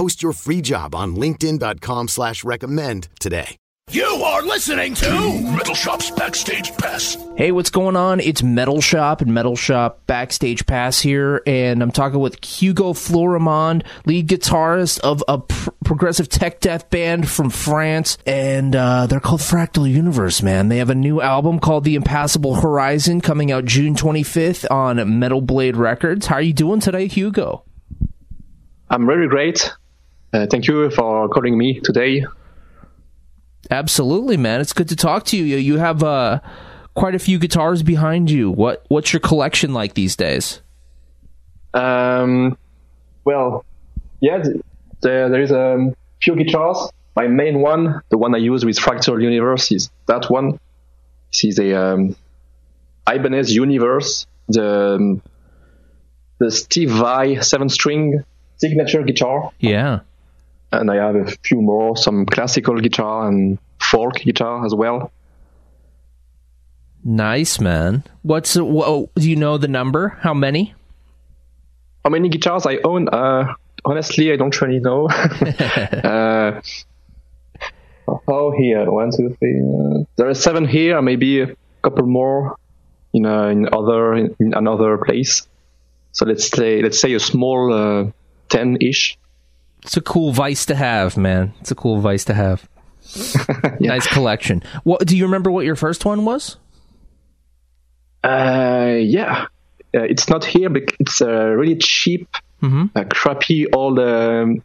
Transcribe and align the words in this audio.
Post 0.00 0.22
your 0.22 0.32
free 0.32 0.62
job 0.62 0.94
on 0.94 1.14
linkedin.com 1.14 2.08
slash 2.08 2.42
recommend 2.42 3.08
today. 3.18 3.58
You 3.90 4.06
are 4.06 4.40
listening 4.40 4.94
to 4.94 5.42
Metal 5.54 5.74
Shop's 5.74 6.10
Backstage 6.10 6.74
Pass. 6.78 7.18
Hey, 7.36 7.52
what's 7.52 7.68
going 7.68 7.96
on? 7.96 8.18
It's 8.18 8.42
Metal 8.42 8.80
Shop 8.80 9.20
and 9.20 9.34
Metal 9.34 9.56
Shop 9.56 10.00
Backstage 10.06 10.64
Pass 10.64 11.00
here, 11.00 11.42
and 11.46 11.82
I'm 11.82 11.90
talking 11.90 12.18
with 12.18 12.42
Hugo 12.42 12.94
Florimond, 12.94 13.84
lead 14.06 14.26
guitarist 14.26 15.00
of 15.00 15.22
a 15.28 15.36
pr- 15.36 15.68
progressive 15.84 16.30
tech 16.30 16.60
death 16.60 16.88
band 16.88 17.28
from 17.28 17.50
France, 17.50 18.16
and 18.24 18.74
uh, 18.74 19.06
they're 19.06 19.20
called 19.20 19.42
Fractal 19.42 19.86
Universe, 19.86 20.42
man. 20.42 20.70
They 20.70 20.78
have 20.78 20.88
a 20.88 20.94
new 20.94 21.20
album 21.20 21.60
called 21.60 21.84
The 21.84 21.96
Impassable 21.96 22.54
Horizon 22.54 23.20
coming 23.20 23.52
out 23.52 23.66
June 23.66 23.96
25th 23.96 24.64
on 24.70 25.18
Metal 25.18 25.42
Blade 25.42 25.76
Records. 25.76 26.24
How 26.24 26.36
are 26.36 26.40
you 26.40 26.54
doing 26.54 26.80
today, 26.80 27.06
Hugo? 27.06 27.64
I'm 28.88 29.06
really 29.06 29.28
great. 29.28 29.70
Uh, 30.32 30.46
thank 30.46 30.66
you 30.66 30.90
for 30.90 31.28
calling 31.28 31.58
me 31.58 31.80
today. 31.80 32.24
Absolutely, 33.70 34.36
man. 34.36 34.60
It's 34.60 34.72
good 34.72 34.88
to 34.88 34.96
talk 34.96 35.24
to 35.26 35.36
you. 35.36 35.56
You 35.56 35.78
have 35.78 36.02
uh, 36.02 36.40
quite 36.94 37.14
a 37.14 37.18
few 37.18 37.38
guitars 37.38 37.82
behind 37.82 38.30
you. 38.30 38.50
What 38.50 38.84
What's 38.88 39.12
your 39.12 39.20
collection 39.20 39.72
like 39.74 39.94
these 39.94 40.16
days? 40.16 40.60
Um, 41.72 42.56
well, 43.24 43.64
yeah, 44.20 44.42
there, 45.02 45.28
there 45.28 45.42
is 45.42 45.50
a 45.50 45.94
few 46.22 46.36
guitars. 46.36 46.90
My 47.16 47.26
main 47.26 47.60
one, 47.60 48.00
the 48.08 48.18
one 48.18 48.34
I 48.34 48.38
use 48.38 48.64
with 48.64 48.78
Fractal 48.78 49.20
Universe, 49.22 49.72
is 49.72 49.90
that 50.06 50.30
one. 50.30 50.58
This 51.32 51.44
is 51.44 51.58
a 51.58 51.74
um, 51.74 52.16
Ibanez 53.08 53.54
Universe, 53.54 54.26
the 54.48 54.96
um, 54.96 55.22
the 56.38 56.50
Steve 56.50 56.90
Vai 56.90 57.40
seven 57.40 57.68
string 57.68 58.24
signature 58.56 59.02
guitar. 59.02 59.50
Yeah. 59.58 60.00
And 60.72 60.90
I 60.90 60.96
have 60.96 61.16
a 61.16 61.26
few 61.42 61.60
more, 61.60 61.96
some 61.96 62.26
classical 62.26 62.78
guitar 62.80 63.28
and 63.28 63.58
folk 63.80 64.16
guitar 64.16 64.64
as 64.64 64.74
well. 64.74 65.12
Nice, 67.02 67.60
man. 67.60 68.04
What's 68.22 68.56
wha- 68.56 69.06
do 69.14 69.30
you 69.30 69.36
know 69.36 69.56
the 69.58 69.68
number? 69.68 70.18
How 70.20 70.34
many? 70.34 70.74
How 72.04 72.10
many 72.10 72.28
guitars 72.28 72.66
I 72.66 72.78
own? 72.84 73.08
Uh, 73.08 73.54
honestly, 73.84 74.32
I 74.32 74.36
don't 74.36 74.58
really 74.60 74.80
know. 74.80 75.08
uh, 75.08 76.60
oh, 78.28 78.52
here 78.56 78.90
one, 78.90 79.10
two, 79.16 79.34
three. 79.38 79.60
Uh, 79.60 80.04
there 80.16 80.28
are 80.28 80.34
seven 80.34 80.66
here, 80.66 81.00
maybe 81.00 81.40
a 81.40 81.56
couple 81.82 82.06
more 82.06 82.56
in 83.12 83.24
uh, 83.24 83.48
in 83.48 83.68
other 83.72 84.14
in, 84.14 84.54
another 84.54 84.98
place. 84.98 85.46
So 86.12 86.26
let's 86.26 86.48
say 86.48 86.82
let's 86.82 87.00
say 87.00 87.14
a 87.14 87.20
small 87.20 87.72
uh, 87.72 88.10
ten 88.48 88.76
ish. 88.80 89.16
It's 89.82 89.96
a 89.96 90.00
cool 90.00 90.32
vice 90.32 90.66
to 90.66 90.74
have, 90.74 91.16
man. 91.16 91.54
It's 91.60 91.70
a 91.70 91.74
cool 91.74 92.00
vice 92.00 92.24
to 92.26 92.34
have. 92.34 92.68
Nice 93.80 94.06
collection. 94.06 94.62
What 94.84 95.06
do 95.06 95.16
you 95.16 95.24
remember? 95.24 95.50
What 95.50 95.64
your 95.64 95.74
first 95.74 96.04
one 96.04 96.24
was? 96.24 96.56
Uh, 98.22 98.98
yeah, 99.00 99.46
uh, 99.94 100.02
it's 100.02 100.28
not 100.28 100.44
here, 100.44 100.68
but 100.68 100.82
it's 101.00 101.20
a 101.20 101.56
really 101.56 101.76
cheap, 101.76 102.28
uh, 102.94 103.04
crappy 103.10 103.72
old 103.72 103.98
um, 103.98 104.62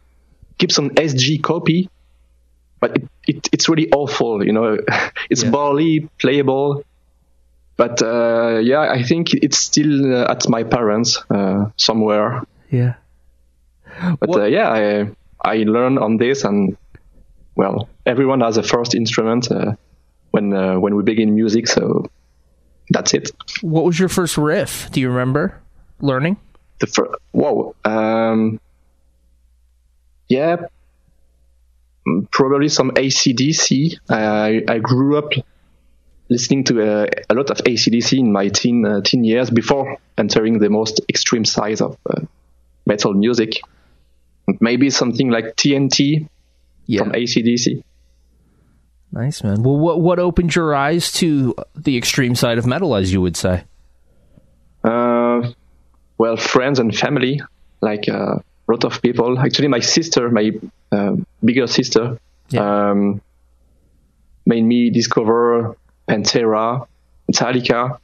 Gibson 0.58 0.90
SG 0.90 1.42
copy. 1.42 1.88
But 2.78 2.96
it, 2.96 3.08
it, 3.26 3.48
it's 3.52 3.68
really 3.68 3.90
awful, 3.90 4.44
you 4.44 4.52
know. 4.52 4.78
it's 5.30 5.42
barely 5.42 6.08
playable. 6.18 6.84
But 7.76 8.02
uh, 8.02 8.58
yeah, 8.62 8.80
I 8.80 9.02
think 9.02 9.32
it's 9.34 9.58
still 9.58 10.14
uh, 10.14 10.30
at 10.30 10.48
my 10.48 10.62
parents 10.62 11.22
uh, 11.30 11.70
somewhere. 11.76 12.42
Yeah. 12.70 12.94
But 14.20 14.30
uh, 14.30 14.44
yeah, 14.44 14.70
I 14.70 15.10
I 15.44 15.56
learned 15.64 15.98
on 15.98 16.16
this, 16.16 16.44
and 16.44 16.76
well, 17.54 17.88
everyone 18.04 18.40
has 18.40 18.56
a 18.56 18.62
first 18.62 18.94
instrument 18.94 19.50
uh, 19.50 19.74
when 20.30 20.52
uh, 20.52 20.78
when 20.78 20.96
we 20.96 21.02
begin 21.02 21.34
music, 21.34 21.66
so 21.68 22.06
that's 22.90 23.14
it. 23.14 23.30
What 23.62 23.84
was 23.84 23.98
your 23.98 24.08
first 24.08 24.36
riff? 24.36 24.90
Do 24.92 25.00
you 25.00 25.08
remember 25.08 25.60
learning? 26.00 26.36
the 26.78 26.86
fir- 26.86 27.14
whoa 27.32 27.74
um 27.84 28.60
yeah 30.28 30.56
mm, 32.06 32.30
probably 32.30 32.68
some 32.68 32.90
acdc 32.92 33.98
i 34.08 34.62
i 34.68 34.78
grew 34.78 35.16
up 35.16 35.32
listening 36.28 36.64
to 36.64 36.82
uh, 36.82 37.06
a 37.30 37.34
lot 37.34 37.50
of 37.50 37.58
acdc 37.58 38.18
in 38.18 38.32
my 38.32 38.48
teen 38.48 38.84
uh, 38.84 39.00
teen 39.00 39.24
years 39.24 39.50
before 39.50 39.96
entering 40.18 40.58
the 40.58 40.68
most 40.68 41.00
extreme 41.08 41.44
side 41.44 41.80
of 41.80 41.96
uh, 42.10 42.20
metal 42.84 43.14
music 43.14 43.60
maybe 44.60 44.90
something 44.90 45.30
like 45.30 45.56
tnt 45.56 46.28
from 46.96 47.12
acdc 47.12 47.82
Nice, 49.12 49.42
man. 49.42 49.62
Well, 49.62 49.78
what 49.78 50.00
what 50.00 50.18
opened 50.18 50.54
your 50.54 50.74
eyes 50.74 51.10
to 51.12 51.54
the 51.74 51.96
extreme 51.96 52.34
side 52.34 52.58
of 52.58 52.66
metal, 52.66 52.94
as 52.94 53.12
you 53.12 53.20
would 53.22 53.36
say? 53.36 53.64
Uh, 54.84 55.52
well, 56.18 56.36
friends 56.36 56.78
and 56.78 56.94
family, 56.94 57.40
like 57.80 58.08
uh, 58.08 58.36
a 58.36 58.42
lot 58.68 58.84
of 58.84 59.00
people. 59.00 59.38
Actually, 59.38 59.68
my 59.68 59.80
sister, 59.80 60.28
my 60.30 60.52
uh, 60.92 61.16
bigger 61.42 61.66
sister, 61.66 62.18
um, 62.58 63.20
made 64.44 64.64
me 64.64 64.90
discover 64.90 65.76
Pantera, 66.08 66.86
Metallica. 67.30 67.98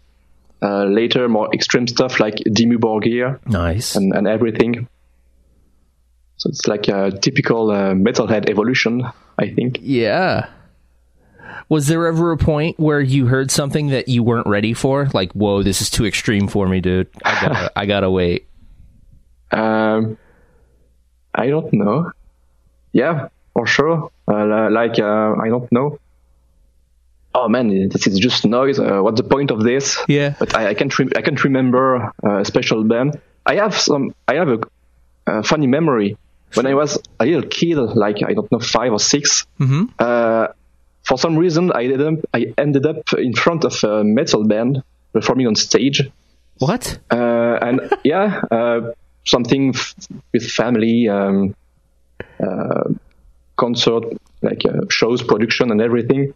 Uh, 0.62 0.84
later, 0.84 1.28
more 1.28 1.52
extreme 1.52 1.88
stuff 1.88 2.20
like 2.20 2.36
Dimmu 2.36 2.76
Borgir, 2.76 3.44
nice, 3.48 3.96
and, 3.96 4.14
and 4.14 4.28
everything. 4.28 4.88
So 6.42 6.48
it's 6.48 6.66
like 6.66 6.88
a 6.88 7.12
typical 7.12 7.70
uh, 7.70 7.92
metalhead 7.94 8.50
evolution, 8.50 9.04
I 9.38 9.50
think. 9.50 9.78
Yeah. 9.80 10.48
Was 11.68 11.86
there 11.86 12.04
ever 12.08 12.32
a 12.32 12.36
point 12.36 12.80
where 12.80 13.00
you 13.00 13.26
heard 13.28 13.52
something 13.52 13.90
that 13.90 14.08
you 14.08 14.24
weren't 14.24 14.48
ready 14.48 14.74
for? 14.74 15.08
Like, 15.14 15.30
whoa, 15.34 15.62
this 15.62 15.80
is 15.80 15.88
too 15.88 16.04
extreme 16.04 16.48
for 16.48 16.66
me, 16.66 16.80
dude. 16.80 17.06
I 17.24 17.40
gotta, 17.40 17.72
I 17.76 17.86
gotta 17.86 18.10
wait. 18.10 18.48
Um, 19.52 20.18
I 21.32 21.46
don't 21.46 21.72
know. 21.74 22.10
Yeah, 22.92 23.28
for 23.54 23.64
sure. 23.64 24.10
Uh, 24.26 24.68
like, 24.68 24.98
uh, 24.98 25.34
I 25.40 25.46
don't 25.46 25.70
know. 25.70 26.00
Oh 27.36 27.48
man, 27.48 27.88
this 27.88 28.08
is 28.08 28.18
just 28.18 28.44
noise. 28.44 28.80
Uh, 28.80 28.98
what's 28.98 29.20
the 29.20 29.28
point 29.28 29.52
of 29.52 29.62
this? 29.62 29.96
Yeah. 30.08 30.34
But 30.40 30.56
I, 30.56 30.70
I 30.70 30.74
can't. 30.74 30.98
Re- 30.98 31.12
I 31.14 31.22
can't 31.22 31.42
remember 31.44 32.10
uh, 32.26 32.40
a 32.40 32.44
special 32.44 32.82
band. 32.82 33.20
I 33.46 33.54
have 33.54 33.78
some. 33.78 34.12
I 34.26 34.34
have 34.34 34.48
a, 34.48 34.58
a 35.28 35.42
funny 35.44 35.68
memory. 35.68 36.18
When 36.54 36.66
I 36.66 36.74
was 36.74 36.98
a 37.20 37.24
little 37.26 37.48
kid, 37.48 37.76
like 37.76 38.22
I 38.24 38.34
don't 38.34 38.50
know, 38.52 38.58
five 38.60 38.92
or 38.92 38.98
6 39.00 39.46
Mm-hmm. 39.60 39.84
uh, 39.98 40.46
for 41.04 41.18
some 41.18 41.36
reason, 41.36 41.72
I 41.72 41.84
ended, 41.84 42.00
up, 42.00 42.14
I 42.32 42.54
ended 42.56 42.86
up 42.86 43.12
in 43.18 43.34
front 43.34 43.64
of 43.64 43.82
a 43.82 44.04
metal 44.04 44.44
band 44.44 44.82
performing 45.12 45.48
on 45.48 45.56
stage. 45.56 46.08
What? 46.58 46.98
Uh, 47.10 47.58
and 47.60 47.80
yeah, 48.04 48.40
uh, 48.50 48.92
something 49.24 49.70
f- 49.74 49.94
with 50.32 50.48
family, 50.48 51.08
um, 51.08 51.56
uh, 52.40 52.84
concert, 53.56 54.04
like 54.42 54.62
uh, 54.64 54.82
shows, 54.90 55.22
production, 55.22 55.70
and 55.72 55.80
everything. 55.80 56.34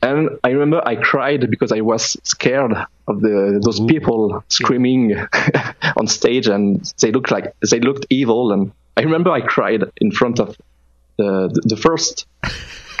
And 0.00 0.30
I 0.44 0.50
remember 0.50 0.80
I 0.86 0.96
cried 0.96 1.50
because 1.50 1.72
I 1.72 1.80
was 1.80 2.16
scared 2.24 2.72
of 3.08 3.20
the 3.20 3.60
those 3.64 3.80
people 3.80 4.44
screaming 4.48 5.16
on 5.96 6.06
stage, 6.06 6.46
and 6.46 6.84
they 7.00 7.10
looked 7.10 7.30
like 7.30 7.54
they 7.70 7.80
looked 7.80 8.06
evil. 8.10 8.52
And 8.52 8.72
I 8.96 9.02
remember 9.02 9.30
I 9.30 9.40
cried 9.40 9.82
in 9.98 10.10
front 10.12 10.38
of 10.40 10.56
the 11.16 11.48
the, 11.52 11.60
the 11.64 11.76
first 11.76 12.26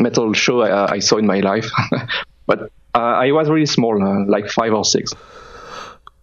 metal 0.00 0.32
show 0.32 0.62
I, 0.62 0.94
I 0.94 0.98
saw 1.00 1.16
in 1.18 1.26
my 1.26 1.40
life. 1.40 1.70
but 2.46 2.70
uh, 2.94 2.98
I 2.98 3.32
was 3.32 3.48
really 3.48 3.66
small, 3.66 4.02
uh, 4.02 4.24
like 4.26 4.48
five 4.50 4.72
or 4.72 4.84
six. 4.84 5.12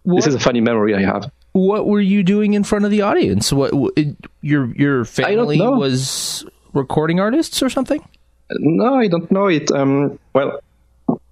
What, 0.04 0.16
This 0.16 0.26
is 0.26 0.34
a 0.34 0.40
funny 0.40 0.60
memory 0.60 0.94
I 0.94 1.02
have. 1.02 1.30
what 1.52 1.86
were 1.86 2.00
you 2.00 2.22
doing 2.22 2.54
in 2.54 2.64
front 2.64 2.84
of 2.84 2.90
the 2.90 3.02
audience? 3.02 3.52
What 3.52 3.72
what- 3.74 3.92
your 4.40 4.66
your 4.74 5.04
family 5.04 5.58
was 5.60 6.44
recording 6.72 7.20
artists 7.20 7.62
or 7.62 7.68
something? 7.70 8.02
No, 8.50 8.94
I 8.96 9.08
don't 9.08 9.30
know 9.30 9.46
it. 9.46 9.70
Um, 9.70 10.18
well, 10.34 10.60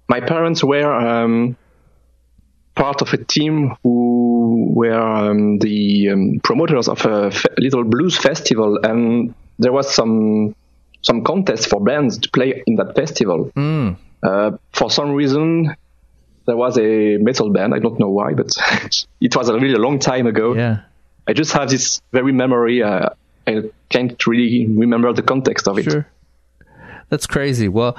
my 0.07 0.19
parents 0.21 0.63
were 0.63 0.91
um, 0.93 1.55
part 2.75 3.01
of 3.01 3.13
a 3.13 3.17
team 3.17 3.75
who 3.83 4.71
were 4.73 4.93
um, 4.93 5.59
the 5.59 6.09
um, 6.09 6.39
promoters 6.43 6.87
of 6.87 7.05
a 7.05 7.31
fe- 7.31 7.49
little 7.57 7.83
blues 7.83 8.17
festival, 8.17 8.79
and 8.83 9.33
there 9.59 9.71
was 9.71 9.93
some 9.93 10.55
some 11.01 11.23
contest 11.23 11.67
for 11.67 11.81
bands 11.81 12.17
to 12.19 12.29
play 12.29 12.63
in 12.67 12.75
that 12.75 12.95
festival. 12.95 13.51
Uh, 14.23 14.51
for 14.71 14.91
some 14.91 15.11
reason, 15.11 15.75
there 16.45 16.55
was 16.55 16.77
a 16.77 17.17
metal 17.17 17.49
band. 17.49 17.73
I 17.73 17.79
don't 17.79 17.99
know 17.99 18.09
why, 18.09 18.33
but 18.33 18.51
it 19.21 19.35
was 19.35 19.49
a 19.49 19.53
really 19.55 19.79
long 19.79 19.99
time 19.99 20.27
ago. 20.27 20.53
Yeah. 20.53 20.81
I 21.27 21.33
just 21.33 21.53
have 21.53 21.69
this 21.69 22.01
very 22.11 22.31
memory. 22.31 22.83
Uh, 22.83 23.09
I 23.47 23.63
can't 23.89 24.27
really 24.27 24.67
remember 24.67 25.11
the 25.13 25.23
context 25.23 25.67
of 25.67 25.79
it. 25.79 25.83
Sure. 25.83 26.07
That's 27.09 27.27
crazy. 27.27 27.67
Well, 27.67 27.97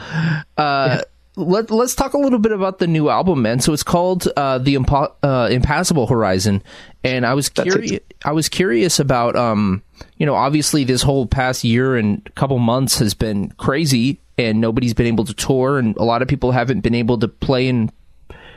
uh, 0.56 1.02
let, 1.36 1.70
let's 1.70 1.94
talk 1.94 2.12
a 2.12 2.18
little 2.18 2.38
bit 2.38 2.52
about 2.52 2.78
the 2.78 2.86
new 2.86 3.08
album, 3.08 3.42
man. 3.42 3.60
So 3.60 3.72
it's 3.72 3.82
called 3.82 4.28
uh, 4.36 4.58
the 4.58 4.74
Impo- 4.74 5.14
uh, 5.22 5.48
Impassable 5.50 6.06
Horizon, 6.06 6.62
and 7.02 7.24
I 7.24 7.34
was 7.34 7.48
curious. 7.48 8.00
I 8.24 8.32
was 8.32 8.48
curious 8.48 9.00
about, 9.00 9.34
um, 9.34 9.82
you 10.18 10.26
know, 10.26 10.34
obviously 10.34 10.84
this 10.84 11.02
whole 11.02 11.26
past 11.26 11.64
year 11.64 11.96
and 11.96 12.22
couple 12.34 12.58
months 12.58 12.98
has 12.98 13.14
been 13.14 13.50
crazy, 13.52 14.20
and 14.36 14.60
nobody's 14.60 14.94
been 14.94 15.06
able 15.06 15.24
to 15.24 15.34
tour, 15.34 15.78
and 15.78 15.96
a 15.96 16.04
lot 16.04 16.20
of 16.20 16.28
people 16.28 16.52
haven't 16.52 16.80
been 16.80 16.94
able 16.94 17.18
to 17.18 17.28
play 17.28 17.66
in, 17.66 17.90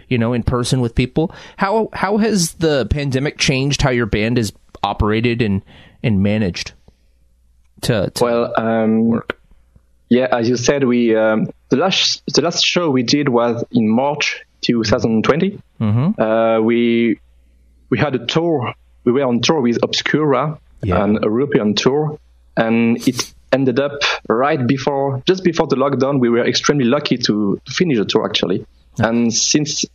you 0.09 0.17
know, 0.17 0.33
in 0.33 0.43
person 0.43 0.81
with 0.81 0.95
people. 0.95 1.33
How 1.55 1.89
how 1.93 2.17
has 2.17 2.53
the 2.55 2.87
pandemic 2.87 3.37
changed 3.37 3.81
how 3.81 3.91
your 3.91 4.05
band 4.05 4.37
is 4.37 4.51
operated 4.83 5.41
and 5.41 5.63
and 6.03 6.21
managed? 6.21 6.73
To, 7.81 8.09
to 8.09 8.23
Well, 8.23 8.53
um, 8.57 9.21
yeah, 10.09 10.27
as 10.31 10.47
you 10.47 10.57
said, 10.57 10.83
we 10.83 11.15
um, 11.15 11.49
the 11.75 11.81
last 11.81 12.23
the 12.33 12.41
last 12.41 12.63
show 12.65 12.89
we 12.89 13.03
did 13.03 13.27
was 13.29 13.63
in 13.71 13.89
March 13.89 14.41
2020. 14.61 15.59
Uh, 16.17 16.59
we 16.63 17.19
we 17.89 17.97
had 17.99 18.15
a 18.15 18.25
tour. 18.25 18.73
We 19.03 19.11
were 19.11 19.23
on 19.25 19.41
tour 19.41 19.61
with 19.61 19.77
Obscura, 19.83 20.57
Yeah. 20.83 21.03
an 21.03 21.19
European 21.21 21.73
tour, 21.75 22.17
and 22.57 22.97
it 23.07 23.33
ended 23.51 23.79
up 23.79 23.99
right 24.27 24.65
before, 24.67 25.21
just 25.27 25.43
before 25.43 25.67
the 25.67 25.75
lockdown. 25.75 26.19
We 26.19 26.29
were 26.29 26.45
extremely 26.45 26.85
lucky 26.85 27.17
to, 27.17 27.59
to 27.65 27.71
finish 27.73 27.97
the 27.97 28.05
tour 28.05 28.25
actually. 28.25 28.65
And 28.97 29.33
since 29.33 29.85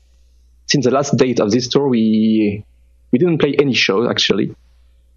since 0.66 0.84
the 0.84 0.90
last 0.92 1.16
date 1.16 1.40
of 1.40 1.50
this 1.50 1.68
tour, 1.68 1.88
we 1.88 2.64
we 3.12 3.18
didn't 3.18 3.38
play 3.38 3.54
any 3.58 3.74
shows 3.74 4.08
actually, 4.08 4.54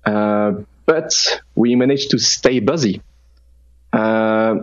uh, 0.06 0.51
but 0.86 1.42
we 1.56 1.75
managed 1.75 2.10
to 2.12 2.18
stay 2.19 2.60
busy. 2.60 3.01
Uh, 3.92 4.56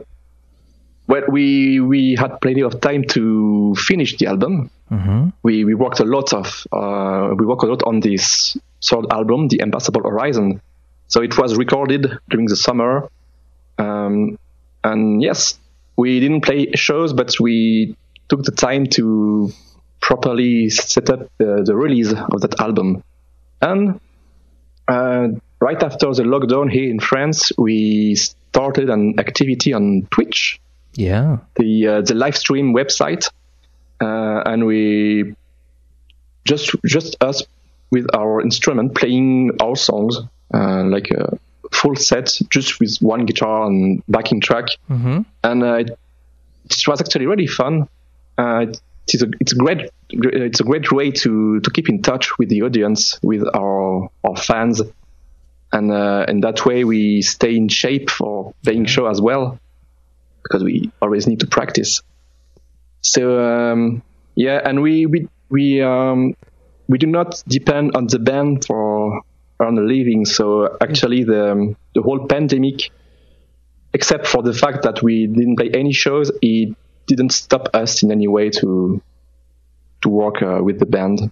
well, 1.10 1.22
we 1.28 1.80
we 1.80 2.14
had 2.16 2.40
plenty 2.40 2.62
of 2.62 2.80
time 2.80 3.02
to 3.08 3.74
finish 3.74 4.16
the 4.16 4.26
album. 4.28 4.70
We 5.42 5.64
we 5.64 5.74
worked 5.74 5.98
a 5.98 6.04
lot 6.04 6.32
of 6.32 6.66
uh, 6.72 7.34
we 7.36 7.44
worked 7.44 7.64
a 7.64 7.66
lot 7.66 7.82
on 7.82 7.98
this 7.98 8.56
third 8.80 9.06
album, 9.10 9.48
The 9.48 9.58
Impassable 9.60 10.02
Horizon. 10.02 10.62
So 11.08 11.20
it 11.20 11.36
was 11.36 11.56
recorded 11.56 12.06
during 12.28 12.46
the 12.46 12.56
summer, 12.56 13.10
um, 13.76 14.38
and 14.84 15.20
yes, 15.20 15.58
we 15.96 16.20
didn't 16.20 16.42
play 16.42 16.70
shows, 16.76 17.12
but 17.12 17.34
we 17.40 17.96
took 18.28 18.44
the 18.44 18.52
time 18.52 18.86
to 18.86 19.50
properly 20.00 20.70
set 20.70 21.10
up 21.10 21.28
the, 21.38 21.64
the 21.66 21.74
release 21.74 22.12
of 22.12 22.40
that 22.40 22.60
album. 22.60 23.02
And 23.60 24.00
uh, 24.86 25.28
right 25.60 25.82
after 25.82 26.14
the 26.14 26.22
lockdown 26.22 26.70
here 26.70 26.88
in 26.88 27.00
France, 27.00 27.50
we 27.58 28.14
started 28.14 28.90
an 28.90 29.18
activity 29.18 29.72
on 29.72 30.06
Twitch, 30.12 30.60
yeah. 30.94 31.38
the 31.56 31.86
uh, 31.86 32.00
the 32.02 32.14
live 32.14 32.36
stream 32.36 32.74
website, 32.74 33.30
uh, 34.00 34.42
and 34.46 34.66
we 34.66 35.34
just 36.44 36.74
just 36.84 37.22
us 37.22 37.42
with 37.90 38.06
our 38.14 38.40
instrument 38.40 38.94
playing 38.94 39.50
our 39.60 39.76
songs, 39.76 40.18
uh, 40.54 40.84
like 40.84 41.10
a 41.10 41.38
full 41.72 41.96
set, 41.96 42.38
just 42.50 42.80
with 42.80 42.96
one 43.00 43.26
guitar 43.26 43.66
and 43.66 44.02
backing 44.08 44.40
track, 44.40 44.66
mm-hmm. 44.88 45.22
and 45.44 45.62
uh, 45.62 45.74
it, 45.74 45.98
it 46.64 46.88
was 46.88 47.00
actually 47.00 47.26
really 47.26 47.46
fun. 47.46 47.88
Uh, 48.38 48.66
it's 49.08 49.22
a 49.22 49.26
it's 49.40 49.52
a 49.52 49.56
great 49.56 49.90
it's 50.10 50.60
a 50.60 50.64
great 50.64 50.92
way 50.92 51.10
to 51.10 51.60
to 51.60 51.70
keep 51.70 51.88
in 51.88 52.02
touch 52.02 52.38
with 52.38 52.48
the 52.48 52.62
audience, 52.62 53.18
with 53.22 53.44
our 53.54 54.08
our 54.24 54.36
fans, 54.36 54.82
and 55.72 55.92
uh, 55.92 56.24
and 56.26 56.42
that 56.42 56.64
way 56.64 56.84
we 56.84 57.22
stay 57.22 57.56
in 57.56 57.68
shape 57.68 58.10
for 58.10 58.54
playing 58.62 58.86
show 58.86 59.06
as 59.06 59.20
well 59.20 59.58
because 60.42 60.64
we 60.64 60.90
always 61.00 61.26
need 61.26 61.40
to 61.40 61.46
practice. 61.46 62.02
So 63.02 63.40
um, 63.40 64.02
yeah, 64.34 64.60
and 64.64 64.82
we 64.82 65.06
we 65.06 65.28
we 65.48 65.82
um, 65.82 66.34
we 66.88 66.98
do 66.98 67.06
not 67.06 67.42
depend 67.46 67.96
on 67.96 68.06
the 68.06 68.18
band 68.18 68.64
for 68.66 69.22
earn 69.60 69.78
a 69.78 69.82
living. 69.82 70.24
So 70.24 70.76
actually, 70.80 71.24
the 71.24 71.74
the 71.94 72.02
whole 72.02 72.26
pandemic, 72.26 72.90
except 73.92 74.26
for 74.26 74.42
the 74.42 74.52
fact 74.52 74.82
that 74.82 75.02
we 75.02 75.26
didn't 75.26 75.56
play 75.56 75.70
any 75.72 75.92
shows, 75.92 76.30
it 76.42 76.76
didn't 77.06 77.30
stop 77.30 77.68
us 77.74 78.02
in 78.02 78.12
any 78.12 78.28
way 78.28 78.50
to 78.50 79.02
to 80.02 80.08
work 80.08 80.42
uh, 80.42 80.60
with 80.62 80.78
the 80.78 80.86
band. 80.86 81.30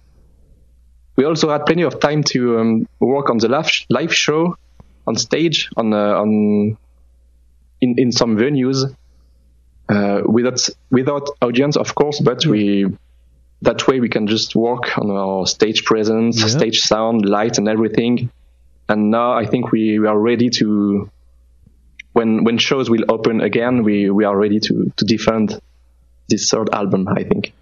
We 1.15 1.25
also 1.25 1.49
had 1.49 1.65
plenty 1.65 1.83
of 1.83 1.99
time 1.99 2.23
to 2.31 2.59
um, 2.59 2.87
work 2.99 3.29
on 3.29 3.37
the 3.39 3.49
live 3.49 3.71
live 3.89 4.13
show 4.13 4.55
on 5.05 5.15
stage 5.15 5.69
on 5.75 5.93
uh, 5.93 6.21
on 6.21 6.77
in 7.81 7.95
in 7.97 8.11
some 8.11 8.37
venues 8.37 8.95
uh, 9.89 10.21
without 10.25 10.69
without 10.91 11.29
audience, 11.41 11.75
of 11.75 11.95
course, 11.95 12.19
but 12.19 12.45
we 12.45 12.85
that 13.61 13.87
way 13.87 13.99
we 13.99 14.09
can 14.09 14.27
just 14.27 14.55
work 14.55 14.97
on 14.97 15.09
our 15.11 15.45
stage 15.45 15.83
presence, 15.83 16.41
stage 16.41 16.79
sound, 16.79 17.25
light, 17.25 17.57
and 17.57 17.67
everything. 17.67 18.29
And 18.87 19.11
now 19.11 19.33
I 19.33 19.45
think 19.45 19.71
we, 19.71 19.99
we 19.99 20.07
are 20.07 20.17
ready 20.17 20.49
to 20.51 21.09
when 22.13 22.43
when 22.43 22.57
shows 22.57 22.89
will 22.89 23.05
open 23.09 23.41
again, 23.41 23.83
we, 23.83 24.09
we 24.09 24.25
are 24.25 24.35
ready 24.35 24.59
to 24.59 24.91
to 24.97 25.05
defend 25.05 25.59
this 26.29 26.49
third 26.49 26.69
album. 26.73 27.07
I 27.07 27.23
think. 27.23 27.53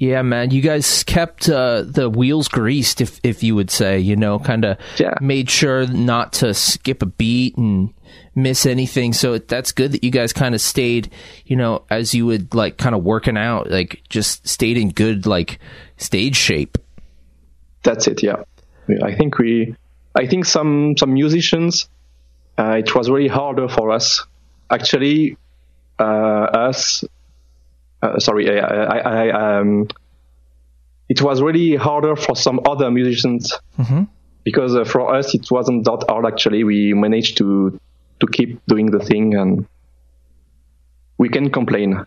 Yeah, 0.00 0.22
man, 0.22 0.52
you 0.52 0.62
guys 0.62 1.02
kept 1.02 1.48
uh, 1.48 1.82
the 1.82 2.08
wheels 2.08 2.46
greased, 2.46 3.00
if 3.00 3.18
if 3.24 3.42
you 3.42 3.56
would 3.56 3.68
say, 3.70 3.98
you 3.98 4.14
know, 4.14 4.38
kind 4.38 4.64
of 4.64 4.78
Yeah. 4.96 5.14
made 5.20 5.50
sure 5.50 5.88
not 5.88 6.32
to 6.34 6.54
skip 6.54 7.02
a 7.02 7.06
beat 7.06 7.56
and 7.56 7.92
miss 8.36 8.64
anything. 8.64 9.12
So 9.12 9.38
that's 9.38 9.72
good 9.72 9.90
that 9.92 10.04
you 10.04 10.12
guys 10.12 10.32
kind 10.32 10.54
of 10.54 10.60
stayed, 10.60 11.10
you 11.46 11.56
know, 11.56 11.82
as 11.90 12.14
you 12.14 12.26
would 12.26 12.54
like 12.54 12.76
kind 12.78 12.94
of 12.94 13.02
working 13.02 13.36
out, 13.36 13.70
like 13.70 14.00
just 14.08 14.46
stayed 14.46 14.76
in 14.78 14.90
good 14.90 15.26
like 15.26 15.58
stage 15.96 16.36
shape. 16.36 16.78
That's 17.82 18.06
it. 18.06 18.22
Yeah, 18.22 18.44
I 19.02 19.14
think 19.16 19.36
we. 19.38 19.74
I 20.14 20.26
think 20.28 20.44
some 20.44 20.94
some 20.96 21.12
musicians. 21.12 21.88
Uh, 22.56 22.76
it 22.78 22.94
was 22.94 23.10
really 23.10 23.28
harder 23.28 23.68
for 23.68 23.90
us. 23.90 24.24
Actually, 24.70 25.36
uh, 25.98 26.02
us. 26.02 27.02
Uh, 28.02 28.18
sorry, 28.18 28.60
I, 28.60 28.64
I, 28.64 28.98
I, 28.98 29.58
um, 29.60 29.88
it 31.08 31.20
was 31.22 31.42
really 31.42 31.74
harder 31.74 32.14
for 32.14 32.36
some 32.36 32.60
other 32.64 32.90
musicians 32.90 33.52
because 34.44 34.76
uh, 34.76 34.84
for 34.84 35.14
us 35.14 35.34
it 35.34 35.50
wasn't 35.50 35.84
that 35.84 36.04
hard. 36.08 36.26
Actually, 36.26 36.64
we 36.64 36.94
managed 36.94 37.38
to 37.38 37.78
to 38.20 38.26
keep 38.26 38.60
doing 38.66 38.90
the 38.90 38.98
thing, 38.98 39.34
and 39.34 39.66
we 41.18 41.28
can 41.28 41.50
complain. 41.50 42.04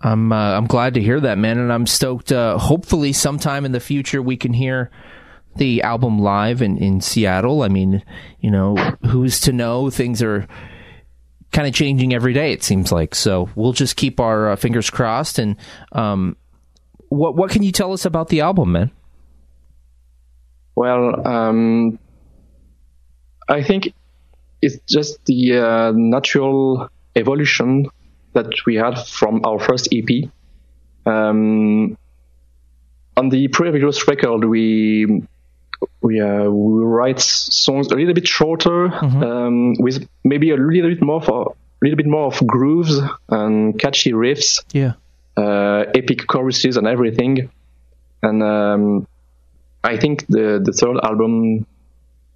I'm 0.00 0.32
uh, 0.32 0.56
I'm 0.56 0.66
glad 0.66 0.94
to 0.94 1.00
hear 1.00 1.20
that, 1.20 1.38
man, 1.38 1.58
and 1.58 1.72
I'm 1.72 1.86
stoked. 1.86 2.32
Uh, 2.32 2.58
hopefully, 2.58 3.12
sometime 3.12 3.64
in 3.64 3.72
the 3.72 3.80
future, 3.80 4.22
we 4.22 4.36
can 4.36 4.54
hear 4.54 4.90
the 5.56 5.82
album 5.82 6.18
live 6.18 6.62
in 6.62 6.78
in 6.78 7.00
Seattle. 7.00 7.62
I 7.62 7.68
mean, 7.68 8.02
you 8.40 8.50
know, 8.50 8.76
who's 9.06 9.40
to 9.40 9.52
know? 9.52 9.90
Things 9.90 10.22
are 10.22 10.48
kind 11.52 11.66
of 11.66 11.74
changing 11.74 12.14
every 12.14 12.32
day. 12.32 12.52
It 12.52 12.62
seems 12.62 12.92
like 12.92 13.14
so. 13.14 13.48
We'll 13.54 13.72
just 13.72 13.96
keep 13.96 14.20
our 14.20 14.50
uh, 14.50 14.56
fingers 14.56 14.90
crossed. 14.90 15.38
And 15.38 15.56
um, 15.92 16.36
what 17.08 17.36
what 17.36 17.50
can 17.50 17.62
you 17.62 17.72
tell 17.72 17.92
us 17.92 18.04
about 18.04 18.28
the 18.28 18.40
album, 18.40 18.72
man? 18.72 18.90
Well, 20.74 21.26
um, 21.26 21.98
I 23.48 23.62
think 23.62 23.92
it's 24.62 24.78
just 24.88 25.24
the 25.26 25.58
uh, 25.58 25.92
natural 25.94 26.88
evolution 27.16 27.86
that 28.32 28.64
we 28.64 28.76
had 28.76 28.98
from 29.06 29.42
our 29.44 29.58
first 29.58 29.88
EP. 29.92 30.30
Um, 31.04 31.98
on 33.16 33.28
the 33.28 33.48
previous 33.48 34.06
record, 34.06 34.44
we 34.44 35.22
we 36.02 36.20
uh, 36.20 36.48
we 36.50 36.82
write 36.84 37.20
songs 37.20 37.88
a 37.90 37.94
little 37.94 38.14
bit 38.14 38.26
shorter, 38.26 38.86
um, 39.02 39.74
with 39.78 40.06
maybe 40.24 40.50
a 40.50 40.56
little 40.56 40.90
bit 40.90 41.02
more 41.02 41.20
for 41.22 41.54
little 41.82 41.96
bit 41.96 42.06
more 42.06 42.26
of 42.26 42.46
grooves 42.46 43.00
and 43.30 43.78
catchy 43.78 44.12
riffs, 44.12 44.62
Yeah. 44.72 44.92
uh, 45.36 45.84
epic 45.94 46.26
choruses 46.26 46.76
and 46.76 46.86
everything. 46.86 47.50
And 48.22 48.42
um, 48.42 49.06
I 49.82 49.96
think 49.96 50.26
the 50.28 50.60
the 50.62 50.72
third 50.72 50.98
album 51.02 51.66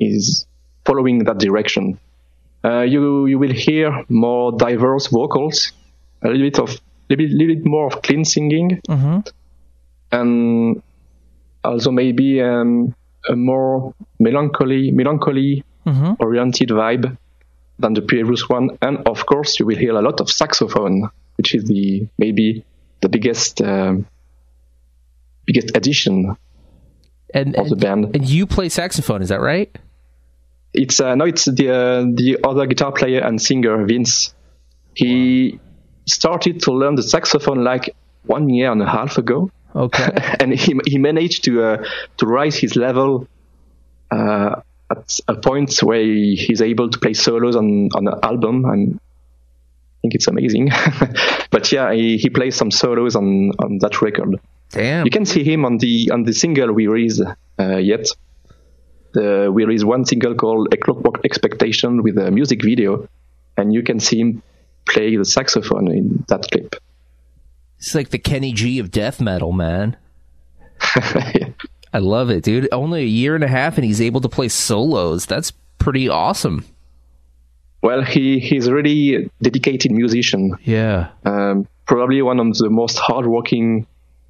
is 0.01 0.47
following 0.87 1.25
that 1.25 1.39
direction. 1.39 1.99
Uh, 2.65 2.81
you 2.83 3.27
you 3.27 3.39
will 3.39 3.53
hear 3.53 4.05
more 4.09 4.53
diverse 4.53 5.09
vocals, 5.09 5.73
a 6.23 6.29
little 6.29 6.43
bit 6.51 6.59
of 6.59 6.81
little 7.11 7.27
little 7.27 7.55
bit 7.57 7.67
more 7.67 7.87
of 7.93 8.01
clean 8.03 8.25
singing, 8.25 8.81
and 10.13 10.83
also 11.63 11.91
maybe 11.91 12.41
um, 12.41 12.95
a 13.29 13.37
more 13.37 13.95
melancholy 14.19 14.91
melancholy 14.91 15.65
oriented 16.19 16.69
vibe 16.71 17.17
than 17.79 17.93
the 17.95 18.03
previous 18.03 18.49
one. 18.49 18.71
And 18.81 18.99
of 19.07 19.27
course, 19.27 19.59
you 19.59 19.67
will 19.67 19.77
hear 19.77 19.93
a 19.97 20.03
lot 20.03 20.21
of 20.21 20.31
saxophone, 20.31 21.11
which 21.37 21.55
is 21.55 21.65
the 21.65 22.07
maybe 22.19 22.65
the 23.01 23.09
biggest 23.09 23.61
um, 23.63 24.07
biggest 25.47 25.77
addition 25.77 26.37
And, 27.35 27.57
of 27.57 27.67
the 27.69 27.73
and, 27.75 27.81
band. 27.81 28.17
and 28.17 28.25
you 28.29 28.47
play 28.47 28.69
saxophone, 28.69 29.21
is 29.23 29.29
that 29.29 29.41
right? 29.41 29.71
It's 30.73 31.01
uh, 31.01 31.15
no, 31.15 31.25
it's 31.25 31.45
the 31.45 31.71
uh, 31.71 32.05
the 32.15 32.39
other 32.45 32.67
guitar 32.67 32.93
player 32.93 33.21
and 33.21 33.41
singer 33.41 33.85
Vince. 33.87 34.35
He 34.95 35.59
started 36.07 36.61
to 36.63 36.73
learn 36.73 36.95
the 36.95 37.03
saxophone 37.03 37.65
like 37.65 37.95
one 38.27 38.49
year 38.49 38.71
and 38.73 38.81
a 38.83 38.87
half 38.87 39.19
ago, 39.19 39.51
Okay. 39.75 40.37
and 40.41 40.53
he 40.53 40.79
he 40.87 40.99
managed 40.99 41.45
to 41.45 41.63
uh, 41.63 41.85
to 42.19 42.27
rise 42.27 42.57
his 42.57 42.77
level 42.77 43.27
uh, 44.11 44.61
at 44.91 45.21
a 45.29 45.35
point 45.35 45.77
where 45.83 46.01
he, 46.01 46.37
he's 46.37 46.61
able 46.61 46.91
to 46.91 46.99
play 46.99 47.15
solos 47.15 47.57
on 47.57 47.89
on 47.95 48.07
an 48.07 48.19
album, 48.23 48.65
and 48.65 49.01
I 49.01 49.97
think 50.03 50.15
it's 50.15 50.29
amazing. 50.29 50.71
but 51.51 51.73
yeah, 51.73 51.93
he, 51.93 52.19
he 52.19 52.31
plays 52.31 52.57
some 52.57 52.71
solos 52.71 53.17
on 53.17 53.51
on 53.59 53.79
that 53.79 54.01
record. 54.03 54.39
Damn. 54.71 55.05
You 55.05 55.11
can 55.11 55.27
see 55.27 55.45
him 55.45 55.65
on 55.65 55.79
the 55.79 56.11
on 56.13 56.25
the 56.25 56.33
single 56.33 56.73
we 56.73 56.87
released 56.87 57.23
uh, 57.59 57.77
yet. 57.77 58.07
The, 59.13 59.49
we 59.53 59.65
released 59.65 59.85
one 59.85 60.05
single 60.05 60.35
called 60.35 60.75
"A 60.75 60.77
Clockwork 60.77 61.25
Expectation" 61.25 62.03
with 62.03 62.19
a 62.19 62.31
music 62.31 62.63
video, 62.63 63.09
and 63.57 63.73
you 63.73 63.83
can 63.83 64.01
see 64.01 64.19
him 64.21 64.43
play 64.89 65.17
the 65.17 65.25
saxophone 65.25 65.91
in 65.91 66.25
that 66.29 66.51
clip. 66.51 66.75
It's 67.79 67.95
like 67.95 68.11
the 68.11 68.19
Kenny 68.19 68.53
G 68.53 68.79
of 68.79 68.91
death 68.91 69.21
metal, 69.21 69.53
man. 69.53 69.97
I 70.81 71.99
love 71.99 72.31
it, 72.31 72.43
dude. 72.43 72.69
Only 72.73 73.03
a 73.03 73.07
year 73.07 73.35
and 73.35 73.45
a 73.45 73.49
half, 73.49 73.77
and 73.77 73.85
he's 73.85 74.01
able 74.01 74.21
to 74.23 74.29
play 74.29 74.49
solos. 74.49 75.27
That's 75.27 75.53
pretty 75.79 76.09
awesome. 76.09 76.65
well, 77.83 78.03
he 78.03 78.39
he's 78.39 78.67
a 78.67 78.75
really 78.75 79.31
dedicated 79.43 79.93
musician. 79.93 80.57
Yeah. 80.65 81.11
Um, 81.25 81.69
probably 81.87 82.23
one 82.23 82.41
of 82.41 82.57
the 82.57 82.71
most 82.71 82.99
hardworking 82.99 83.87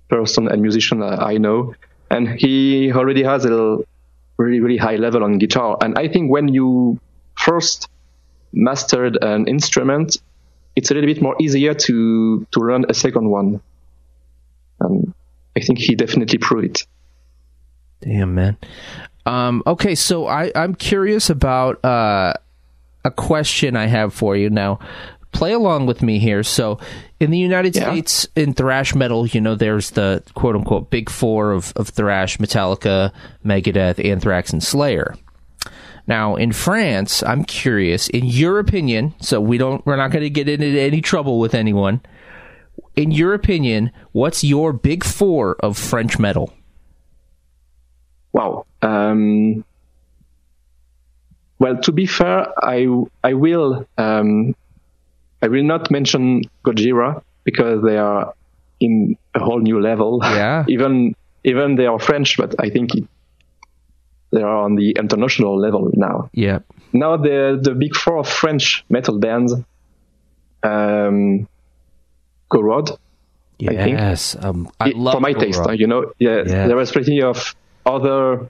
person 0.08 0.48
and 0.48 0.60
musician 0.60 0.98
that 1.00 1.22
I 1.22 1.38
know, 1.38 1.74
and 2.10 2.28
he 2.28 2.92
already 2.92 3.22
has 3.22 3.44
a 3.44 3.78
really 4.36 4.60
really 4.60 4.76
high 4.76 4.96
level 4.96 5.22
on 5.22 5.38
guitar. 5.38 5.78
And 5.80 5.96
I 5.96 6.08
think 6.08 6.30
when 6.30 6.48
you 6.48 6.98
first 7.38 7.88
mastered 8.52 9.16
an 9.22 9.46
instrument, 9.46 10.18
it's 10.76 10.90
a 10.90 10.94
little 10.94 11.06
bit 11.08 11.22
more 11.22 11.36
easier 11.40 11.74
to 11.74 12.46
to 12.50 12.60
run 12.60 12.84
a 12.88 12.94
second 12.94 13.28
one. 13.30 13.60
And 14.80 15.14
I 15.56 15.60
think 15.60 15.78
he 15.78 15.94
definitely 15.94 16.38
proved 16.38 16.64
it. 16.64 16.86
Damn, 18.00 18.34
man. 18.34 18.56
Um, 19.26 19.62
okay, 19.66 19.94
so 19.94 20.26
I, 20.26 20.52
I'm 20.54 20.74
curious 20.74 21.30
about 21.30 21.82
uh, 21.84 22.34
a 23.04 23.10
question 23.10 23.76
I 23.76 23.86
have 23.86 24.12
for 24.12 24.36
you 24.36 24.50
now. 24.50 24.78
Play 25.32 25.52
along 25.52 25.86
with 25.86 26.02
me 26.02 26.18
here. 26.18 26.42
So, 26.42 26.78
in 27.18 27.30
the 27.30 27.38
United 27.38 27.74
Yeah. 27.74 27.90
States, 27.90 28.28
in 28.36 28.52
thrash 28.52 28.94
metal, 28.94 29.26
you 29.26 29.40
know, 29.40 29.54
there's 29.54 29.90
the 29.90 30.22
quote 30.34 30.54
unquote 30.54 30.90
big 30.90 31.08
four 31.10 31.52
of, 31.52 31.72
of 31.76 31.88
thrash 31.88 32.36
Metallica, 32.38 33.12
Megadeth, 33.44 34.04
Anthrax, 34.04 34.52
and 34.52 34.62
Slayer. 34.62 35.16
Now, 36.06 36.36
in 36.36 36.52
France, 36.52 37.22
I'm 37.22 37.44
curious, 37.44 38.08
in 38.08 38.26
your 38.26 38.58
opinion, 38.58 39.14
so 39.20 39.40
we 39.40 39.56
don't, 39.56 39.84
we're 39.86 39.96
not 39.96 40.10
going 40.10 40.22
to 40.22 40.30
get 40.30 40.48
into 40.48 40.66
any 40.66 41.00
trouble 41.00 41.38
with 41.38 41.54
anyone. 41.54 42.02
In 42.94 43.10
your 43.10 43.32
opinion, 43.34 43.90
what's 44.12 44.44
your 44.44 44.72
big 44.72 45.02
four 45.02 45.56
of 45.60 45.78
French 45.78 46.18
metal? 46.18 46.52
Wow. 48.32 48.66
Um, 48.82 49.64
well, 51.58 51.78
to 51.78 51.92
be 51.92 52.06
fair, 52.06 52.46
I 52.62 52.86
I 53.22 53.34
will 53.34 53.86
um, 53.96 54.54
I 55.40 55.48
will 55.48 55.62
not 55.62 55.90
mention 55.90 56.42
Gojira 56.64 57.22
because 57.44 57.82
they 57.82 57.96
are 57.96 58.34
in 58.80 59.16
a 59.34 59.38
whole 59.38 59.60
new 59.60 59.80
level. 59.80 60.20
Yeah. 60.22 60.64
even 60.68 61.14
even 61.44 61.76
they 61.76 61.86
are 61.86 61.98
French, 61.98 62.36
but 62.36 62.54
I 62.58 62.70
think 62.70 62.94
it, 62.94 63.04
they 64.34 64.42
are 64.42 64.58
on 64.66 64.74
the 64.74 64.90
international 65.02 65.54
level 65.58 65.90
now. 65.94 66.28
Yeah. 66.32 66.58
Now 66.92 67.16
the 67.16 67.58
the 67.66 67.74
big 67.74 67.94
four 68.02 68.16
of 68.18 68.28
French 68.28 68.84
metal 68.88 69.18
bands, 69.18 69.54
um, 70.62 71.48
Gorod, 72.52 72.90
I 73.62 73.66
think. 73.84 73.98
Yes, 73.98 74.36
um, 74.44 74.68
I 74.80 74.88
it- 74.90 74.96
love 74.96 75.14
for 75.14 75.20
my 75.20 75.32
Go 75.32 75.40
taste, 75.40 75.62
you 75.82 75.86
know, 75.86 76.12
yeah, 76.18 76.42
Yeah. 76.46 76.66
there 76.68 76.80
is 76.80 76.90
plenty 76.92 77.22
of 77.22 77.54
other 77.86 78.48